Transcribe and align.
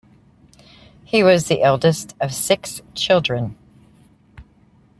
He 1.03 1.21
was 1.21 1.45
the 1.47 1.61
eldest 1.61 2.15
of 2.19 2.33
six 2.33 2.81
children. 2.95 3.55